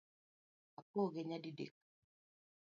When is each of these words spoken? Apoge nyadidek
Apoge 0.79 1.21
nyadidek 1.27 1.73